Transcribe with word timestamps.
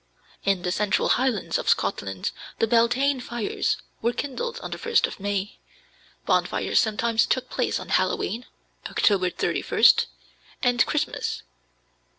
In 0.43 0.63
the 0.63 0.71
central 0.71 1.09
highlands 1.09 1.59
of 1.59 1.69
Scotland 1.69 2.31
the 2.57 2.65
Beltane 2.65 3.19
fires 3.19 3.77
were 4.01 4.13
kindled 4.13 4.59
on 4.63 4.71
the 4.71 4.79
1st 4.79 5.05
of 5.05 5.19
May. 5.19 5.59
Bonfires 6.25 6.79
sometimes 6.79 7.27
took 7.27 7.51
place 7.51 7.79
on 7.79 7.89
Halloween 7.89 8.47
(October 8.89 9.29
31st) 9.29 10.07
and 10.63 10.83
Christmas. 10.87 11.43